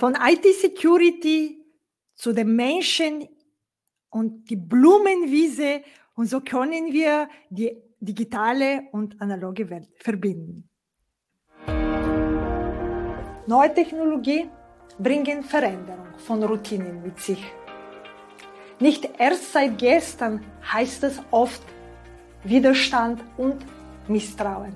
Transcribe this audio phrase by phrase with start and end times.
[0.00, 1.62] Von IT-Security
[2.14, 3.28] zu den Menschen
[4.08, 5.82] und die Blumenwiese
[6.14, 10.70] und so können wir die digitale und analoge Welt verbinden.
[13.46, 14.48] Neue Technologie
[14.98, 17.44] bringen Veränderung von Routinen mit sich.
[18.78, 20.42] Nicht erst seit gestern
[20.72, 21.62] heißt es oft
[22.44, 23.58] Widerstand und
[24.08, 24.72] Misstrauen.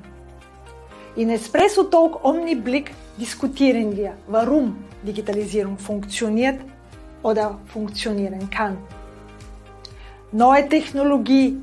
[1.17, 6.61] In Espresso Talk Omniblick diskutieren wir, warum Digitalisierung funktioniert
[7.23, 8.79] oder funktionieren kann.
[10.33, 11.59] Neue Technologie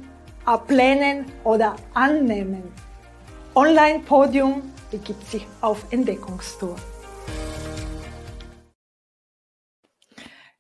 [0.46, 2.64] ablehnen oder annehmen.
[3.54, 6.76] Online-Podium begibt sich auf Entdeckungstour.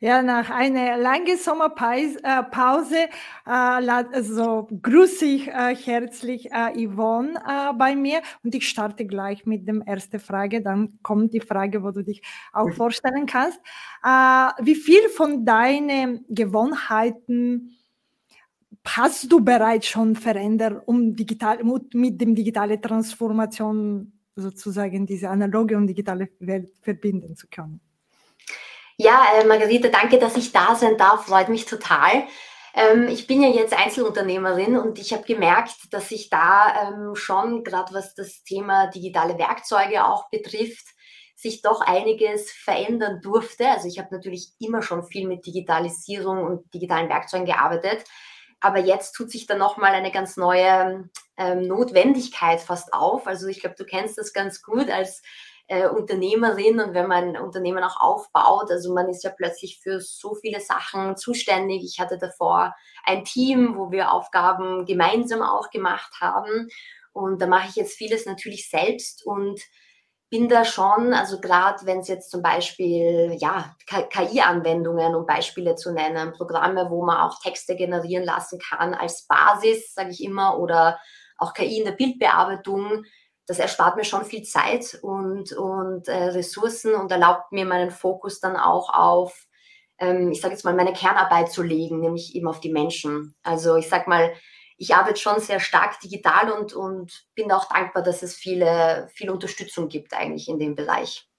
[0.04, 3.05] Ja, nach einer langen Sommerpause äh,
[3.46, 9.68] also grüße ich äh, herzlich äh, Yvonne äh, bei mir und ich starte gleich mit
[9.68, 10.64] der ersten Frage.
[10.64, 13.60] Dann kommt die Frage, wo du dich auch vorstellen kannst.
[14.04, 17.77] Äh, wie viel von deinen Gewohnheiten
[18.84, 21.60] hast du bereits schon verändert, um digital,
[21.93, 27.82] mit dem digitale Transformation sozusagen diese analoge und digitale Welt verbinden zu können?
[29.04, 31.26] Ja, äh, Margarete, danke, dass ich da sein darf.
[31.26, 32.27] Freut mich total.
[32.76, 37.63] Ähm, ich bin ja jetzt Einzelunternehmerin und ich habe gemerkt, dass ich da ähm, schon,
[37.63, 40.85] gerade was das Thema digitale Werkzeuge auch betrifft,
[41.35, 43.68] sich doch einiges verändern durfte.
[43.70, 48.04] Also ich habe natürlich immer schon viel mit Digitalisierung und digitalen Werkzeugen gearbeitet,
[48.60, 53.26] aber jetzt tut sich da nochmal eine ganz neue ähm, Notwendigkeit fast auf.
[53.26, 55.24] Also ich glaube, du kennst das ganz gut als
[55.72, 60.02] äh, Unternehmerin und wenn man ein Unternehmen auch aufbaut, also man ist ja plötzlich für
[60.02, 61.84] so viele Sachen zuständig.
[61.86, 66.68] Ich hatte davor ein Team, wo wir Aufgaben gemeinsam auch gemacht haben
[67.14, 69.62] und da mache ich jetzt vieles natürlich selbst und
[70.30, 75.94] bin da schon, also gerade wenn es jetzt zum Beispiel, ja, KI-Anwendungen, um Beispiele zu
[75.94, 81.00] nennen, Programme, wo man auch Texte generieren lassen kann als Basis, sage ich immer, oder
[81.38, 83.06] auch KI in der Bildbearbeitung,
[83.47, 88.40] das erspart mir schon viel Zeit und, und äh, Ressourcen und erlaubt mir meinen Fokus
[88.40, 89.47] dann auch auf,
[90.00, 93.35] ähm, ich sage jetzt mal, meine Kernarbeit zu legen, nämlich eben auf die Menschen.
[93.44, 94.34] Also ich sage mal,
[94.78, 99.30] ich arbeite schon sehr stark digital und, und bin auch dankbar, dass es viele, viel
[99.30, 101.31] Unterstützung gibt eigentlich in dem Bereich.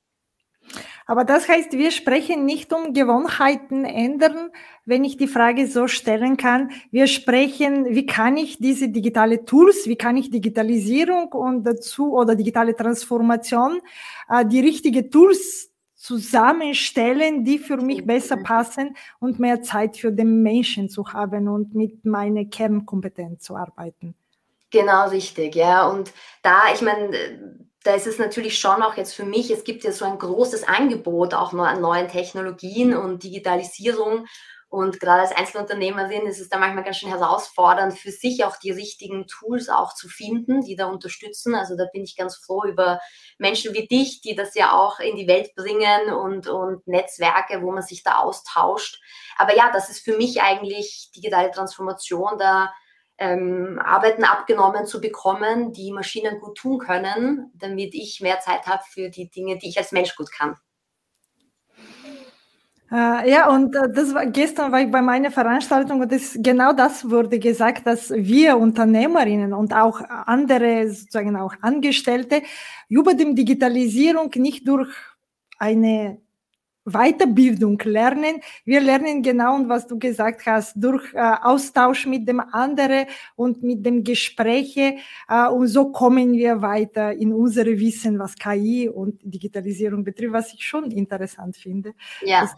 [1.07, 4.51] Aber das heißt, wir sprechen nicht um Gewohnheiten ändern,
[4.85, 6.71] wenn ich die Frage so stellen kann.
[6.91, 12.35] Wir sprechen, wie kann ich diese digitale Tools, wie kann ich Digitalisierung und dazu oder
[12.35, 13.81] digitale Transformation,
[14.29, 20.43] äh, die richtige Tools zusammenstellen, die für mich besser passen und mehr Zeit für den
[20.43, 24.17] Menschen zu haben und mit meiner Kernkompetenz zu arbeiten.
[24.71, 25.87] Genau, richtig, ja.
[25.87, 26.13] Und
[26.43, 27.15] da, ich meine,
[27.85, 30.65] da ist es natürlich schon auch jetzt für mich, es gibt ja so ein großes
[30.65, 34.27] Angebot auch noch an neuen Technologien und Digitalisierung.
[34.69, 38.71] Und gerade als Einzelunternehmerin ist es da manchmal ganz schön herausfordernd, für sich auch die
[38.71, 41.55] richtigen Tools auch zu finden, die da unterstützen.
[41.55, 42.99] Also da bin ich ganz froh über
[43.37, 47.71] Menschen wie dich, die das ja auch in die Welt bringen und, und Netzwerke, wo
[47.71, 48.99] man sich da austauscht.
[49.37, 52.73] Aber ja, das ist für mich eigentlich digitale Transformation, da
[53.19, 58.83] ähm, Arbeiten abgenommen zu bekommen, die Maschinen gut tun können, damit ich mehr Zeit habe
[58.89, 60.57] für die Dinge, die ich als Mensch gut kann.
[62.93, 66.75] Äh, ja, und äh, das war, gestern war ich bei meiner Veranstaltung und das, genau
[66.75, 72.43] das wurde gesagt, dass wir Unternehmerinnen und auch andere, sozusagen auch Angestellte,
[72.91, 74.91] über die Digitalisierung nicht durch
[75.59, 76.21] eine
[76.85, 78.41] Weiterbildung lernen.
[78.65, 83.07] Wir lernen genau, was du gesagt hast, durch äh, Austausch mit dem anderen
[83.37, 84.97] und mit dem Gespräche.
[85.29, 90.55] Äh, und so kommen wir weiter in unsere Wissen, was KI und Digitalisierung betrifft, was
[90.55, 91.95] ich schon interessant finde.
[92.23, 92.49] Ja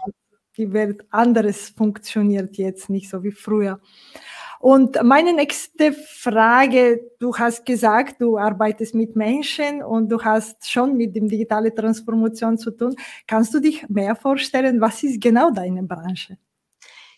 [0.57, 3.81] die Welt anderes funktioniert jetzt nicht so wie früher.
[4.65, 10.97] Und meine nächste Frage, du hast gesagt, du arbeitest mit Menschen und du hast schon
[10.97, 12.97] mit dem digitale Transformation zu tun.
[13.27, 16.39] Kannst du dich mehr vorstellen, was ist genau deine Branche?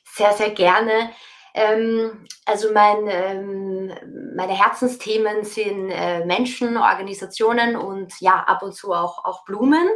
[0.03, 1.11] Sehr, sehr gerne.
[1.57, 3.91] Ähm, also mein, ähm,
[4.37, 9.89] meine Herzensthemen sind äh, Menschen, Organisationen und ja, ab und zu auch, auch Blumen.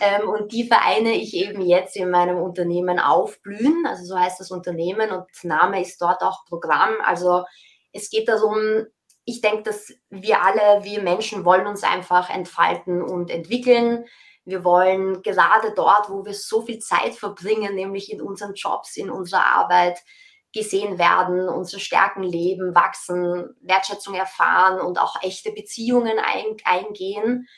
[0.00, 3.86] Ähm, und die vereine ich eben jetzt in meinem Unternehmen Aufblühen.
[3.86, 6.94] Also so heißt das Unternehmen und Name ist dort auch Programm.
[7.04, 7.44] Also
[7.92, 8.84] es geht darum,
[9.24, 14.04] ich denke, dass wir alle, wir Menschen wollen uns einfach entfalten und entwickeln.
[14.44, 19.10] Wir wollen gerade dort, wo wir so viel Zeit verbringen, nämlich in unseren Jobs, in
[19.10, 20.00] unserer Arbeit,
[20.52, 27.48] gesehen werden, unsere Stärken leben, wachsen, Wertschätzung erfahren und auch echte Beziehungen ein, eingehen.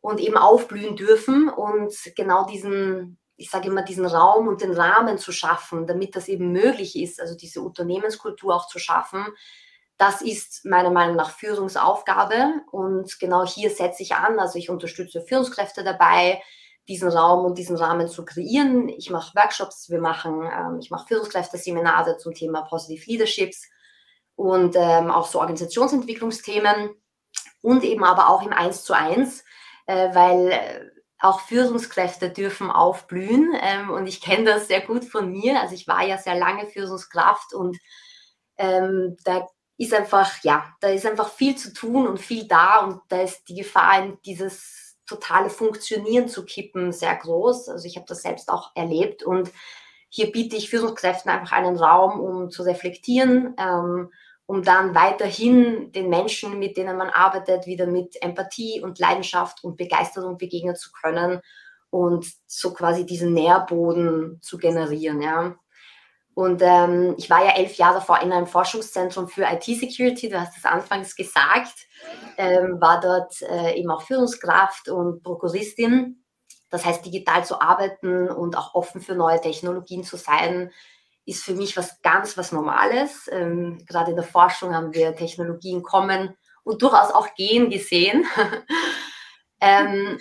[0.00, 5.18] und eben aufblühen dürfen und genau diesen, ich sage immer, diesen Raum und den Rahmen
[5.18, 9.26] zu schaffen, damit das eben möglich ist, also diese Unternehmenskultur auch zu schaffen,
[9.98, 14.38] das ist meiner Meinung nach Führungsaufgabe und genau hier setze ich an.
[14.38, 16.40] Also ich unterstütze Führungskräfte dabei,
[16.88, 18.88] diesen Raum und diesen Rahmen zu kreieren.
[18.88, 23.68] Ich mache Workshops, wir machen, ähm, ich mache Führungskräfte-Seminare zum Thema Positive Leaderships
[24.36, 26.90] und ähm, auch so Organisationsentwicklungsthemen
[27.60, 29.44] und eben aber auch im Eins zu eins,
[29.86, 30.90] äh, weil äh,
[31.20, 35.60] auch Führungskräfte dürfen aufblühen ähm, und ich kenne das sehr gut von mir.
[35.60, 37.76] Also ich war ja sehr lange Führungskraft und
[38.56, 39.46] ähm, da
[39.76, 43.48] ist einfach, ja, da ist einfach viel zu tun und viel da und da ist
[43.48, 47.68] die Gefahr, in dieses totale Funktionieren zu kippen, sehr groß.
[47.68, 49.50] Also ich habe das selbst auch erlebt und
[50.08, 54.10] hier biete ich Führungskräften einfach einen Raum, um zu reflektieren, ähm,
[54.46, 59.76] um dann weiterhin den Menschen, mit denen man arbeitet, wieder mit Empathie und Leidenschaft und
[59.76, 61.40] Begeisterung begegnen zu können
[61.90, 65.20] und so quasi diesen Nährboden zu generieren.
[65.20, 65.56] Ja.
[66.38, 70.56] Und ähm, ich war ja elf Jahre davor in einem Forschungszentrum für IT-Security, du hast
[70.56, 71.74] es anfangs gesagt,
[72.36, 76.24] ähm, war dort äh, eben auch Führungskraft und Prokuristin.
[76.70, 80.70] Das heißt, digital zu arbeiten und auch offen für neue Technologien zu sein,
[81.24, 83.28] ist für mich was ganz was Normales.
[83.32, 88.24] Ähm, gerade in der Forschung haben wir Technologien kommen und durchaus auch gehen gesehen.
[89.60, 90.20] ähm,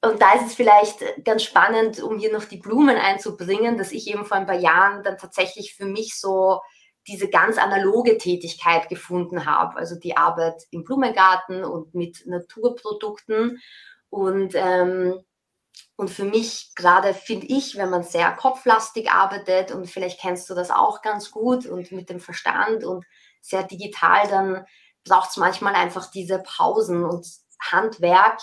[0.00, 4.08] und da ist es vielleicht ganz spannend, um hier noch die Blumen einzubringen, dass ich
[4.08, 6.60] eben vor ein paar Jahren dann tatsächlich für mich so
[7.08, 9.76] diese ganz analoge Tätigkeit gefunden habe.
[9.76, 13.60] Also die Arbeit im Blumengarten und mit Naturprodukten.
[14.08, 15.18] Und, ähm,
[15.96, 20.54] und für mich gerade finde ich, wenn man sehr kopflastig arbeitet und vielleicht kennst du
[20.54, 23.04] das auch ganz gut und mit dem Verstand und
[23.40, 24.66] sehr digital, dann
[25.04, 27.26] braucht es manchmal einfach diese Pausen und
[27.60, 28.40] Handwerk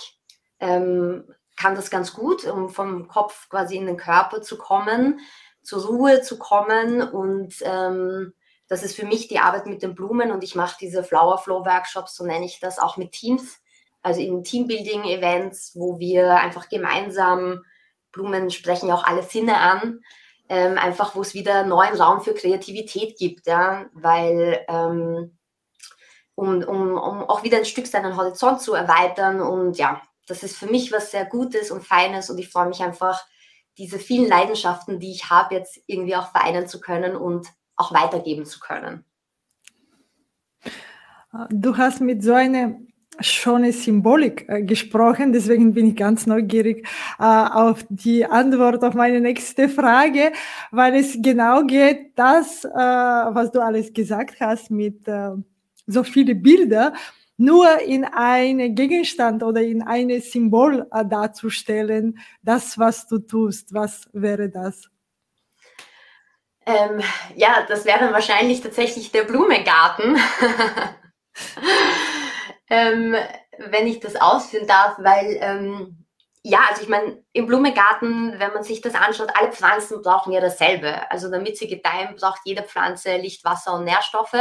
[0.60, 1.24] ähm,
[1.56, 5.19] kann das ganz gut, um vom Kopf quasi in den Körper zu kommen,
[5.62, 7.02] zur Ruhe zu kommen.
[7.02, 8.34] Und ähm,
[8.68, 11.66] das ist für mich die Arbeit mit den Blumen und ich mache diese Flower Flow
[11.66, 13.60] Workshops, so nenne ich das, auch mit Teams,
[14.02, 17.63] also in Teambuilding-Events, wo wir einfach gemeinsam,
[18.12, 20.01] Blumen sprechen ja auch alle Sinne an,
[20.48, 25.38] ähm, einfach wo es wieder neuen Raum für Kreativität gibt, ja, weil ähm,
[26.36, 30.57] um, um, um auch wieder ein Stück seinen Horizont zu erweitern und ja, das ist
[30.57, 33.25] für mich was sehr Gutes und Feines und ich freue mich einfach,
[33.77, 38.45] diese vielen Leidenschaften, die ich habe, jetzt irgendwie auch vereinen zu können und auch weitergeben
[38.45, 39.04] zu können.
[41.50, 42.75] Du hast mit so einer
[43.19, 46.88] schönen Symbolik äh, gesprochen, deswegen bin ich ganz neugierig
[47.19, 50.31] äh, auf die Antwort auf meine nächste Frage,
[50.72, 55.31] weil es genau geht, das, äh, was du alles gesagt hast mit äh,
[55.88, 56.94] so viele Bilder
[57.38, 63.74] nur in einen Gegenstand oder in ein Symbol äh, darzustellen, das, was du tust.
[63.74, 64.90] Was wäre das?
[66.66, 67.02] Ähm,
[67.36, 70.18] ja, das wäre wahrscheinlich tatsächlich der Blumengarten.
[72.70, 73.16] ähm,
[73.58, 76.06] wenn ich das ausführen darf, weil ähm,
[76.48, 80.40] ja, also ich meine, im Blumengarten, wenn man sich das anschaut, alle Pflanzen brauchen ja
[80.40, 81.10] dasselbe.
[81.10, 84.36] Also damit sie gedeihen, braucht jede Pflanze Licht, Wasser und Nährstoffe.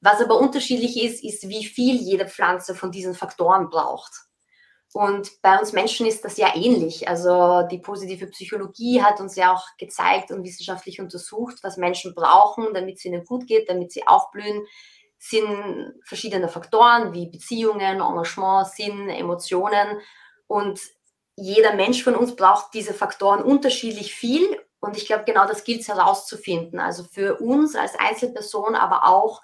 [0.00, 4.12] Was aber unterschiedlich ist, ist, wie viel jede Pflanze von diesen Faktoren braucht.
[4.94, 7.08] Und bei uns Menschen ist das ja ähnlich.
[7.08, 12.72] Also die positive Psychologie hat uns ja auch gezeigt und wissenschaftlich untersucht, was Menschen brauchen,
[12.72, 14.66] damit es ihnen gut geht, damit sie aufblühen,
[15.18, 19.98] sind verschiedene Faktoren wie Beziehungen, Engagement, Sinn, Emotionen.
[20.46, 20.80] Und
[21.36, 24.58] jeder Mensch von uns braucht diese Faktoren unterschiedlich viel.
[24.80, 26.78] Und ich glaube, genau das gilt es herauszufinden.
[26.78, 29.42] Also für uns als Einzelperson, aber auch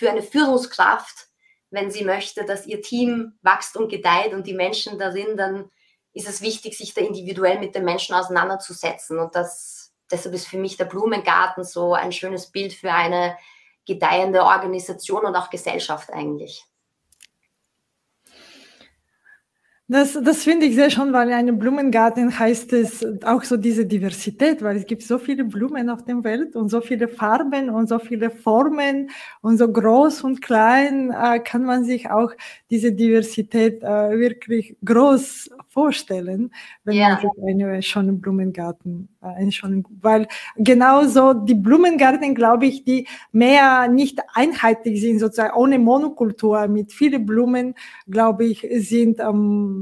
[0.00, 1.28] eine Führungskraft,
[1.70, 5.70] wenn sie möchte, dass ihr Team wächst und gedeiht und die Menschen darin, dann
[6.12, 9.18] ist es wichtig, sich da individuell mit den Menschen auseinanderzusetzen.
[9.18, 13.36] Und das, deshalb ist für mich der Blumengarten so ein schönes Bild für eine
[13.86, 16.64] gedeihende Organisation und auch Gesellschaft eigentlich.
[19.88, 23.86] Das, das finde ich sehr schön, weil in einem Blumengarten heißt es auch so diese
[23.86, 27.88] Diversität, weil es gibt so viele Blumen auf der Welt und so viele Farben und
[27.88, 29.10] so viele Formen
[29.42, 32.32] und so groß und klein äh, kann man sich auch
[32.68, 36.52] diese Diversität äh, wirklich groß vorstellen,
[36.82, 37.10] wenn ja.
[37.10, 40.26] man sich einen schönen Blumengarten, äh, einen schönen, weil
[40.56, 47.24] genauso die Blumengarten, glaube ich, die mehr nicht einheitlich sind, sozusagen ohne Monokultur mit vielen
[47.24, 47.74] Blumen,
[48.08, 49.75] glaube ich, sind am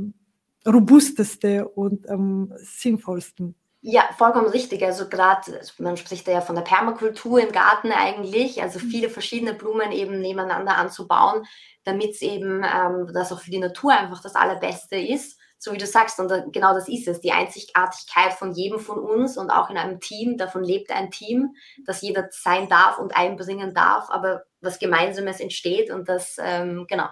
[0.67, 3.55] robusteste und am sinnvollsten.
[3.81, 4.83] Ja, vollkommen richtig.
[4.83, 8.89] Also gerade, man spricht ja von der Permakultur im Garten eigentlich, also mhm.
[8.89, 11.45] viele verschiedene Blumen eben nebeneinander anzubauen,
[11.85, 15.79] damit es eben ähm, das auch für die Natur einfach das Allerbeste ist so wie
[15.79, 19.71] du sagst, und genau das ist es, die Einzigartigkeit von jedem von uns und auch
[19.71, 21.55] in einem Team, davon lebt ein Team,
[21.87, 27.09] dass jeder sein darf und einbringen darf, aber was Gemeinsames entsteht und das, ähm, genau.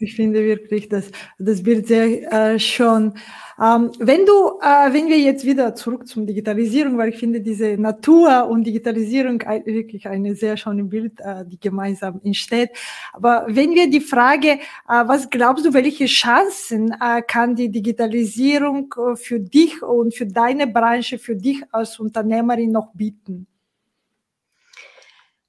[0.00, 3.14] Ich finde wirklich, dass das Bild sehr äh, schön.
[3.62, 7.76] Ähm, wenn du, äh, wenn wir jetzt wieder zurück zum Digitalisierung, weil ich finde diese
[7.78, 12.70] Natur und Digitalisierung wirklich eine sehr schöne Bild, äh, die gemeinsam entsteht.
[13.12, 18.92] Aber wenn wir die Frage, äh, was glaubst du, welche Chancen äh, kann die Digitalisierung
[18.96, 23.46] äh, für dich und für deine Branche, für dich als Unternehmerin noch bieten?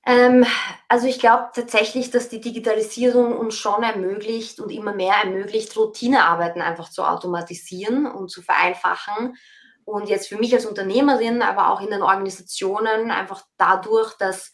[0.06, 0.46] Ähm,
[0.88, 6.62] also ich glaube tatsächlich, dass die Digitalisierung uns schon ermöglicht und immer mehr ermöglicht, Routinearbeiten
[6.62, 9.36] einfach zu automatisieren und zu vereinfachen.
[9.84, 14.52] Und jetzt für mich als Unternehmerin, aber auch in den Organisationen einfach dadurch, dass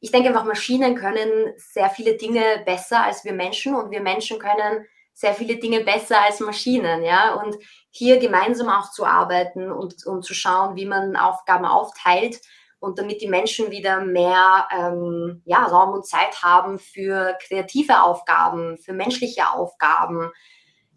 [0.00, 4.38] ich denke einfach, Maschinen können sehr viele Dinge besser als wir Menschen und wir Menschen
[4.38, 4.84] können
[5.14, 7.34] sehr viele Dinge besser als Maschinen, ja.
[7.34, 7.56] Und
[7.90, 12.40] hier gemeinsam auch zu arbeiten und, und zu schauen, wie man Aufgaben aufteilt,
[12.84, 18.76] und damit die Menschen wieder mehr ähm, ja, Raum und Zeit haben für kreative Aufgaben,
[18.76, 20.30] für menschliche Aufgaben,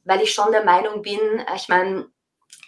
[0.03, 1.19] weil ich schon der Meinung bin,
[1.55, 2.07] ich meine,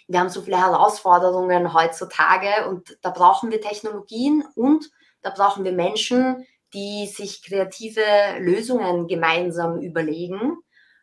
[0.08, 5.72] wir haben so viele Herausforderungen heutzutage und da brauchen wir Technologien und da brauchen wir
[5.72, 8.02] Menschen, die sich kreative
[8.38, 10.56] Lösungen gemeinsam überlegen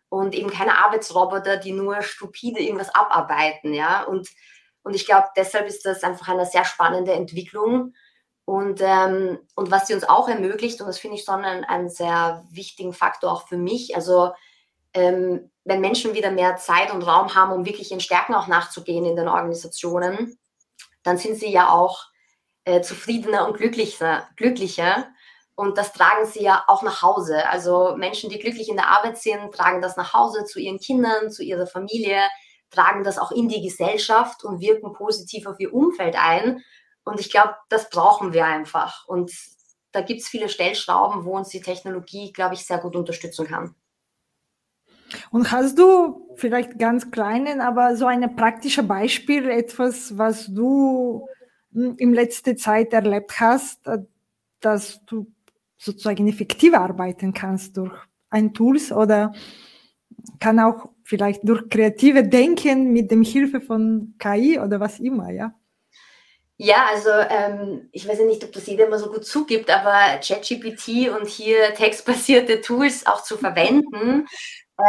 [0.09, 4.03] und eben keine Arbeitsroboter, die nur stupide irgendwas abarbeiten, ja.
[4.03, 4.27] Und,
[4.81, 7.93] und ich glaube, deshalb ist das einfach eine sehr spannende Entwicklung,
[8.47, 11.89] und, ähm, und was sie uns auch ermöglicht, und das finde ich schon einen, einen,
[11.89, 14.31] sehr wichtigen Faktor auch für mich, also
[14.93, 19.03] ähm, wenn Menschen wieder mehr Zeit und Raum haben, um wirklich ihren Stärken auch nachzugehen
[19.03, 20.39] in den Organisationen,
[21.03, 22.05] dann sind sie ja auch
[22.63, 25.09] äh, zufriedener und glücklicher, glücklicher.
[25.55, 27.49] Und das tragen sie ja auch nach Hause.
[27.49, 31.31] Also Menschen, die glücklich in der Arbeit sind, tragen das nach Hause zu ihren Kindern,
[31.31, 32.21] zu ihrer Familie,
[32.69, 36.63] tragen das auch in die Gesellschaft und wirken positiv auf ihr Umfeld ein.
[37.07, 39.07] Und ich glaube, das brauchen wir einfach.
[39.07, 39.31] Und
[39.91, 43.75] da gibt es viele Stellschrauben, wo uns die Technologie, glaube ich, sehr gut unterstützen kann.
[45.31, 51.27] Und hast du vielleicht ganz kleinen, aber so ein praktisches Beispiel, etwas, was du
[51.73, 53.99] hm, in letzter Zeit erlebt hast, äh,
[54.59, 55.31] dass du
[55.77, 57.93] sozusagen effektiver arbeiten kannst durch
[58.29, 59.31] ein Tools oder
[60.39, 65.56] kann auch vielleicht durch kreative Denken mit dem Hilfe von KI oder was immer, ja?
[66.59, 70.17] Ja, also ähm, ich weiß ja nicht, ob das jeder immer so gut zugibt, aber
[70.19, 74.25] ChatGPT und hier textbasierte Tools auch zu verwenden,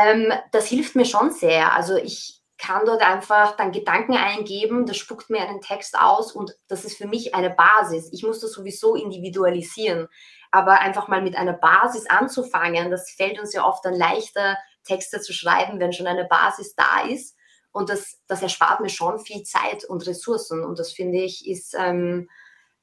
[0.07, 1.75] ähm, das hilft mir schon sehr.
[1.75, 6.53] Also ich kann dort einfach dann Gedanken eingeben, das spuckt mir einen Text aus und
[6.69, 8.09] das ist für mich eine Basis.
[8.13, 10.09] Ich muss das sowieso individualisieren,
[10.51, 15.21] aber einfach mal mit einer Basis anzufangen, das fällt uns ja oft dann leichter, Texte
[15.21, 17.37] zu schreiben, wenn schon eine Basis da ist.
[17.79, 20.65] Und das, das erspart mir schon viel Zeit und Ressourcen.
[20.65, 22.29] Und das finde ich ist ähm,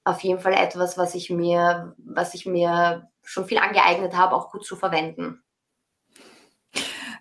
[0.05, 4.51] auf jeden Fall etwas, was ich mir, was ich mir schon viel angeeignet habe, auch
[4.51, 5.43] gut zu verwenden.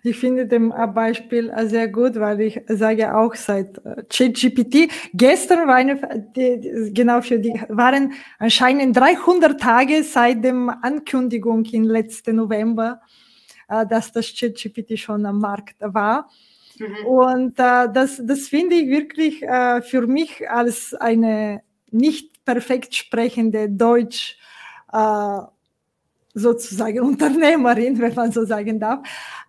[0.03, 5.75] Ich finde dem Beispiel sehr gut, weil ich sage auch seit äh, ChatGPT, gestern war
[5.75, 13.01] eine, die, genau für die, waren anscheinend 300 Tage seit dem Ankündigung im letzten November,
[13.67, 16.29] äh, dass das ChatGPT schon am Markt war.
[16.79, 17.05] Mhm.
[17.05, 23.69] Und äh, das, das finde ich wirklich äh, für mich als eine nicht perfekt sprechende
[23.69, 24.37] Deutsch
[24.91, 25.39] äh,
[26.33, 28.99] sozusagen Unternehmerin, wenn man so sagen darf,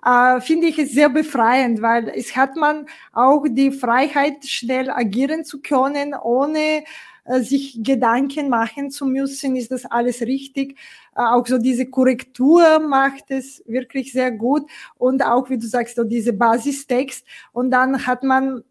[0.05, 5.45] äh, finde ich es sehr befreiend, weil es hat man auch die Freiheit, schnell agieren
[5.45, 6.85] zu können, ohne
[7.25, 10.79] äh, sich Gedanken machen zu müssen, ist das alles richtig.
[11.17, 14.71] Äh, auch so diese Korrektur macht es wirklich sehr gut.
[14.97, 17.27] Und auch, wie du sagst, so diese Basistext.
[17.53, 18.63] Und dann hat man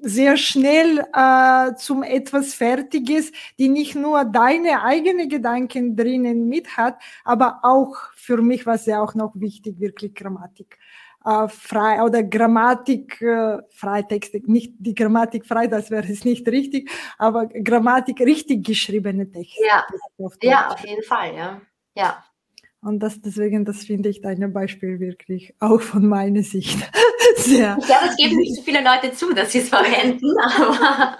[0.00, 7.00] sehr schnell äh, zum etwas Fertiges, die nicht nur deine eigenen Gedanken drinnen mit hat,
[7.24, 10.78] aber auch für mich war es ja auch noch wichtig, wirklich Grammatik
[11.24, 16.90] äh, frei oder Grammatik äh, Freitexte, nicht die Grammatik frei, das wäre es nicht richtig,
[17.16, 19.64] aber Grammatik richtig geschriebene Texte.
[19.66, 19.86] Ja,
[20.18, 21.62] auf, ja, auf jeden Fall, ja.
[21.94, 22.24] Ja.
[22.84, 26.78] Und das, deswegen, das finde ich dein Beispiel wirklich auch von meiner Sicht
[27.36, 27.78] sehr.
[27.80, 31.16] Ich glaube, es geben nicht so viele Leute zu, dass sie es verwenden, aber.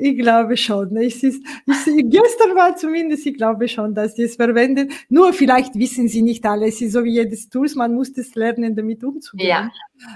[0.00, 0.96] ich, glaube schon.
[0.98, 4.92] Ich, ist, ich, gestern war zumindest, ich glaube schon, dass sie es verwenden.
[5.08, 6.76] Nur vielleicht wissen sie nicht alles.
[6.76, 9.48] Es ist so wie jedes Tool, man muss es lernen, damit umzugehen.
[9.48, 9.70] Ja.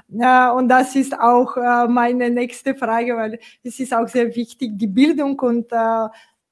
[0.08, 4.72] ja und das ist auch äh, meine nächste Frage, weil es ist auch sehr wichtig,
[4.74, 6.06] die Bildung und äh,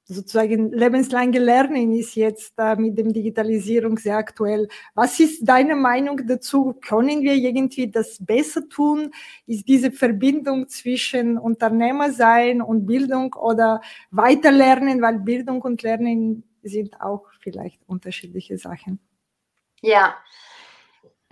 [0.05, 4.67] sozusagen lebenslange Lernen ist jetzt äh, mit dem Digitalisierung sehr aktuell.
[4.93, 6.75] Was ist deine Meinung dazu?
[6.81, 9.11] Können wir irgendwie das besser tun?
[9.47, 13.81] Ist diese Verbindung zwischen Unternehmer sein und Bildung oder
[14.11, 18.99] weiterlernen, weil Bildung und Lernen sind auch vielleicht unterschiedliche Sachen?
[19.81, 20.15] Ja,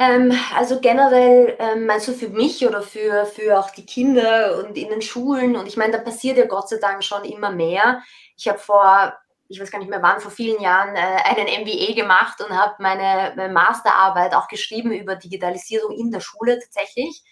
[0.03, 4.89] ähm, also generell, ähm, also für mich oder für, für auch die Kinder und in
[4.89, 8.01] den Schulen, und ich meine, da passiert ja Gott sei Dank schon immer mehr.
[8.37, 9.13] Ich habe vor,
[9.47, 12.75] ich weiß gar nicht mehr wann, vor vielen Jahren äh, einen MBA gemacht und habe
[12.79, 17.23] meine, meine, Masterarbeit auch geschrieben über Digitalisierung in der Schule tatsächlich,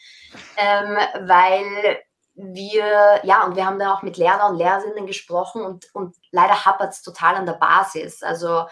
[0.58, 0.98] ähm,
[1.28, 2.00] weil
[2.36, 6.66] wir, ja, und wir haben da auch mit Lehrern und Lehrerinnen gesprochen und, und leider
[6.66, 8.24] hapert es total an der Basis.
[8.24, 8.66] Also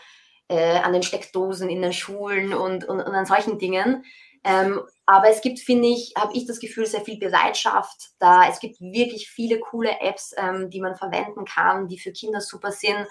[0.50, 4.04] äh, an den Steckdosen in den Schulen und, und, und an solchen Dingen.
[4.44, 8.48] Ähm, aber es gibt, finde ich, habe ich das Gefühl, sehr viel Bereitschaft da.
[8.48, 12.72] Es gibt wirklich viele coole Apps, ähm, die man verwenden kann, die für Kinder super
[12.72, 13.08] sind.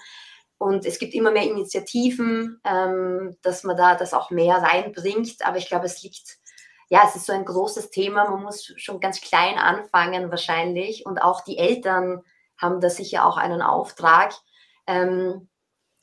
[0.57, 5.45] Und es gibt immer mehr Initiativen, ähm, dass man da das auch mehr reinbringt.
[5.45, 6.39] Aber ich glaube, es liegt,
[6.89, 8.29] ja, es ist so ein großes Thema.
[8.29, 11.05] Man muss schon ganz klein anfangen wahrscheinlich.
[11.05, 12.23] Und auch die Eltern
[12.57, 14.33] haben da sicher auch einen Auftrag.
[14.87, 15.48] Ähm,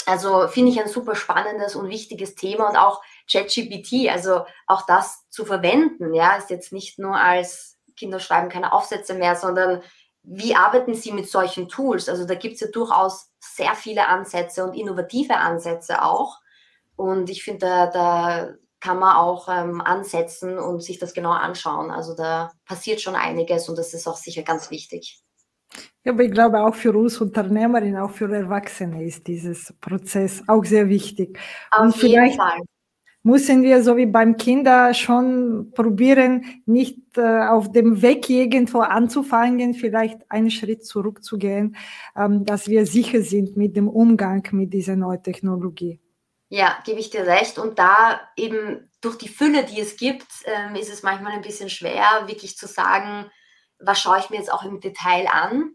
[0.06, 5.28] also finde ich ein super spannendes und wichtiges Thema und auch ChatGPT, also auch das
[5.30, 9.82] zu verwenden, ja, ist jetzt nicht nur als Kinder schreiben keine Aufsätze mehr, sondern
[10.22, 12.08] wie arbeiten sie mit solchen Tools?
[12.08, 16.40] Also da gibt es ja durchaus sehr viele Ansätze und innovative Ansätze auch.
[16.96, 21.90] Und ich finde, da, da kann man auch ähm, ansetzen und sich das genau anschauen.
[21.90, 25.22] Also da passiert schon einiges und das ist auch sicher ganz wichtig.
[26.06, 30.64] Ja, aber ich glaube auch für uns Unternehmerinnen, auch für Erwachsene ist dieses Prozess auch
[30.64, 31.36] sehr wichtig.
[31.72, 32.60] Auf Und vielleicht Fall.
[33.24, 39.74] müssen wir so wie beim Kinder schon probieren, nicht äh, auf dem Weg irgendwo anzufangen,
[39.74, 41.76] vielleicht einen Schritt zurückzugehen,
[42.16, 45.98] ähm, dass wir sicher sind mit dem Umgang mit dieser neuen Technologie.
[46.50, 47.58] Ja, gebe ich dir recht.
[47.58, 51.68] Und da eben durch die Fülle, die es gibt, ähm, ist es manchmal ein bisschen
[51.68, 53.28] schwer, wirklich zu sagen,
[53.80, 55.72] was schaue ich mir jetzt auch im Detail an.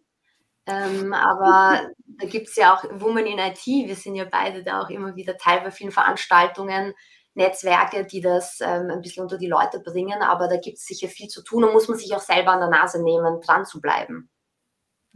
[0.68, 3.66] Ähm, aber da gibt es ja auch Women in IT.
[3.66, 6.94] Wir sind ja beide da auch immer wieder Teil bei vielen Veranstaltungen,
[7.34, 10.22] Netzwerke, die das ähm, ein bisschen unter die Leute bringen.
[10.22, 12.60] Aber da gibt es sicher viel zu tun und muss man sich auch selber an
[12.60, 14.30] der Nase nehmen, dran zu bleiben.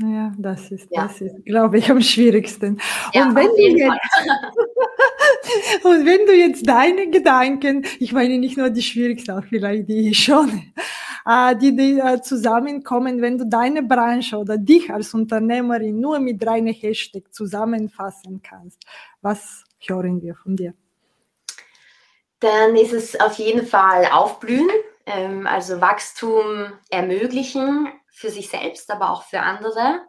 [0.02, 1.04] Ja, das ist, ja.
[1.04, 2.82] das ist, glaube ich, am schwierigsten.
[3.14, 3.92] Ja, und, wenn du jetzt,
[5.86, 10.14] und wenn du jetzt deine Gedanken, ich meine nicht nur die schwierigsten, auch vielleicht die
[10.14, 10.74] schon,
[11.28, 16.62] die, die äh, zusammenkommen, wenn du deine Branche oder dich als Unternehmerin nur mit drei
[16.72, 18.84] Hashtag zusammenfassen kannst.
[19.22, 20.74] Was hören wir von dir?
[22.40, 24.70] Dann ist es auf jeden Fall aufblühen,
[25.08, 30.02] ähm, also Wachstum ermöglichen für sich selbst, aber auch für andere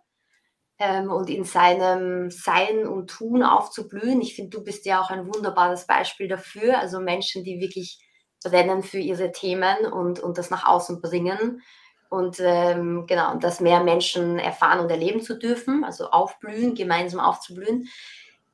[0.78, 4.20] ähm, und in seinem Sein und Tun aufzublühen.
[4.20, 6.78] Ich finde, du bist ja auch ein wunderbares Beispiel dafür.
[6.78, 8.05] Also Menschen, die wirklich
[8.48, 11.62] brennen für ihre Themen und, und das nach außen bringen.
[12.08, 17.88] Und ähm, genau, das mehr Menschen erfahren und erleben zu dürfen, also aufblühen, gemeinsam aufzublühen.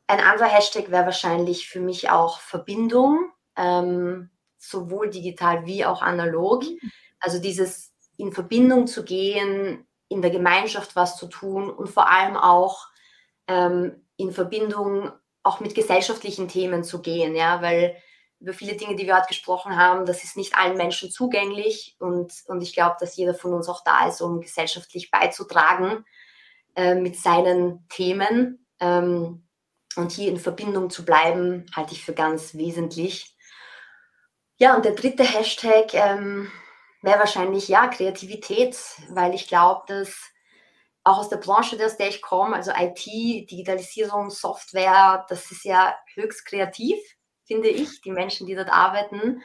[0.06, 6.64] Ein anderer Hashtag wäre wahrscheinlich für mich auch Verbindung, ähm, sowohl digital wie auch analog.
[6.64, 6.90] Mhm.
[7.20, 12.36] Also dieses in Verbindung zu gehen, in der Gemeinschaft was zu tun und vor allem
[12.36, 12.88] auch
[13.48, 15.10] ähm, in Verbindung
[15.42, 17.96] auch mit gesellschaftlichen Themen zu gehen, ja, weil
[18.42, 22.32] über viele Dinge, die wir heute gesprochen haben, das ist nicht allen Menschen zugänglich und,
[22.48, 26.04] und ich glaube, dass jeder von uns auch da ist, um gesellschaftlich beizutragen
[26.74, 29.46] äh, mit seinen Themen ähm,
[29.94, 33.36] und hier in Verbindung zu bleiben, halte ich für ganz wesentlich.
[34.58, 36.50] Ja, und der dritte Hashtag ähm,
[37.00, 38.76] wäre wahrscheinlich ja Kreativität,
[39.10, 40.16] weil ich glaube, dass
[41.04, 45.94] auch aus der Branche, aus der ich komme, also IT, Digitalisierung, Software, das ist ja
[46.14, 46.98] höchst kreativ
[47.44, 48.00] finde ich.
[48.02, 49.42] Die Menschen, die dort arbeiten,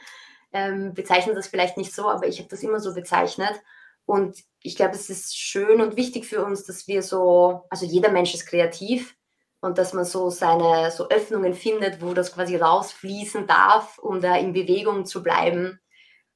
[0.52, 3.54] ähm, bezeichnen das vielleicht nicht so, aber ich habe das immer so bezeichnet.
[4.06, 8.10] Und ich glaube, es ist schön und wichtig für uns, dass wir so, also jeder
[8.10, 9.14] Mensch ist kreativ
[9.60, 14.36] und dass man so seine so Öffnungen findet, wo das quasi rausfließen darf, um da
[14.36, 15.78] in Bewegung zu bleiben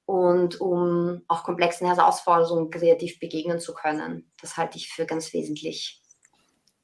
[0.04, 4.30] und um auch komplexen Herausforderungen kreativ begegnen zu können.
[4.40, 6.02] Das halte ich für ganz wesentlich.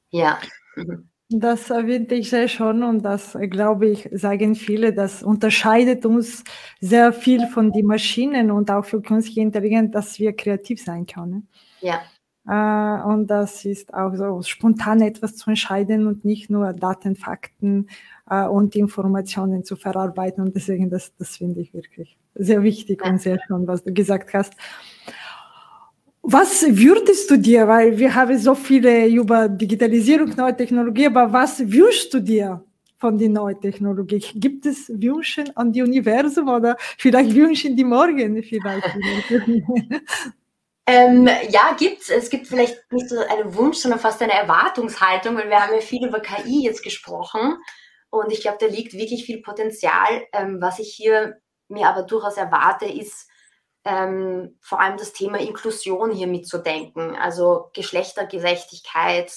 [0.09, 0.39] Ja.
[0.75, 1.09] Mhm.
[1.31, 6.43] Das finde ich sehr schon und das, glaube ich, sagen viele, das unterscheidet uns
[6.79, 11.47] sehr viel von den Maschinen und auch für künstliche Intelligenz, dass wir kreativ sein können.
[11.81, 12.01] Ja.
[12.47, 17.89] Äh, und das ist auch so spontan etwas zu entscheiden und nicht nur Daten, Fakten
[18.27, 20.43] äh, und Informationen zu verarbeiten.
[20.43, 23.11] Und deswegen, das, das finde ich wirklich sehr wichtig ja.
[23.11, 24.55] und sehr schön, was du gesagt hast.
[26.31, 31.59] Was würdest du dir, weil wir haben so viele über Digitalisierung, neue Technologie, aber was
[31.59, 32.63] wünschst du dir
[32.99, 34.23] von der neuen Technologie?
[34.35, 38.85] Gibt es Wünsche an die Universum oder vielleicht Wünsche die Morgen vielleicht?
[40.85, 42.11] ähm, ja, gibt's.
[42.11, 45.81] Es gibt vielleicht nicht so einen Wunsch, sondern fast eine Erwartungshaltung, weil wir haben ja
[45.81, 47.57] viel über KI jetzt gesprochen
[48.11, 50.27] und ich glaube, da liegt wirklich viel Potenzial.
[50.33, 51.37] Ähm, was ich hier
[51.69, 53.28] mir aber durchaus erwarte, ist
[53.85, 59.31] ähm, vor allem das Thema Inklusion hier mitzudenken, also Geschlechtergerechtigkeit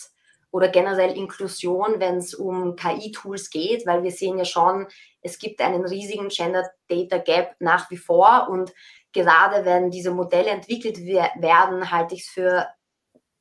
[0.50, 4.86] oder generell Inklusion, wenn es um KI-Tools geht, weil wir sehen ja schon,
[5.22, 8.72] es gibt einen riesigen Gender Data Gap nach wie vor und
[9.12, 12.66] gerade wenn diese Modelle entwickelt werden, halte ich es für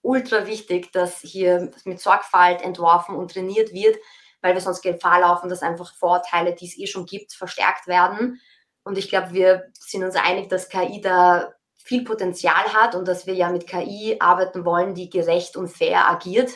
[0.02, 3.98] ultra wichtig, dass hier mit Sorgfalt entworfen und trainiert wird,
[4.42, 8.40] weil wir sonst Gefahr laufen, dass einfach Vorteile, die es eh schon gibt, verstärkt werden
[8.84, 13.28] und ich glaube, wir sind uns einig, dass KI da viel Potenzial hat und dass
[13.28, 16.52] wir ja mit KI arbeiten wollen, die gerecht und fair agiert.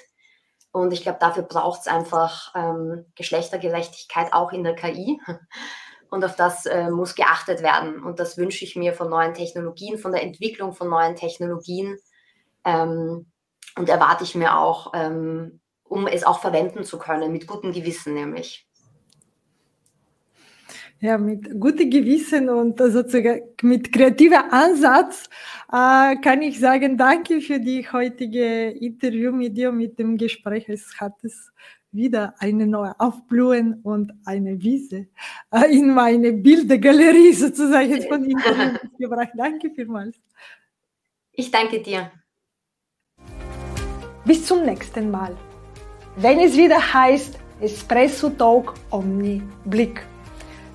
[0.72, 5.20] Und ich glaube, dafür braucht es einfach ähm, Geschlechtergerechtigkeit auch in der KI.
[6.10, 8.04] Und auf das äh, muss geachtet werden.
[8.04, 11.98] Und das wünsche ich mir von neuen Technologien, von der Entwicklung von neuen Technologien.
[12.64, 13.32] Ähm,
[13.76, 18.14] und erwarte ich mir auch, ähm, um es auch verwenden zu können, mit gutem Gewissen
[18.14, 18.65] nämlich.
[21.06, 25.30] Ja, mit gutem Gewissen und sozusagen mit kreativer Ansatz
[25.72, 30.68] äh, kann ich sagen, danke für die heutige Interview mit dir, mit dem Gespräch.
[30.68, 31.52] Es hat es
[31.92, 35.06] wieder eine neue Aufblühen und eine Wiese
[35.52, 39.34] äh, in meine Bildergalerie sozusagen von Interviews gebracht.
[39.38, 40.16] Danke vielmals.
[41.34, 42.12] Ich danke dir.
[44.26, 45.38] Bis zum nächsten Mal.
[46.16, 50.04] Wenn es wieder heißt Espresso Talk Omni Blick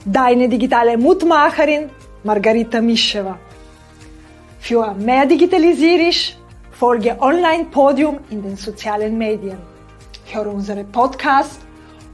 [0.04, 1.90] deine digitale Mutmacherin
[2.24, 3.38] Margarita Mischewa.
[4.58, 6.14] Für mehr Digitalisierung
[6.72, 9.58] folge Online Podium in den sozialen Medien.
[10.26, 11.60] Hör unsere Podcast